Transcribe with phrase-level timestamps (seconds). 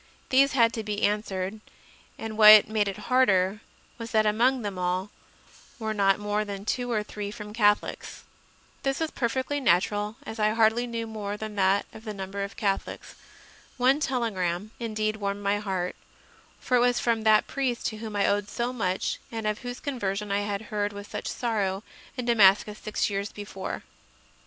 [0.29, 1.59] These had to be answered,
[2.17, 3.61] and what made it harder
[3.99, 5.11] was that among them all
[5.77, 8.23] there were not more than two or three from Catholics.
[8.81, 13.13] This was perfectly natural, as I hardly knew more than that number of Catholics.
[13.77, 15.95] One telegram indeed warmed my heart;
[16.59, 19.79] for it was from that priest to whom I owed so much and of whose
[19.79, 21.83] conversion I had heard with such sorrow
[22.17, 23.83] in Damascus six years before.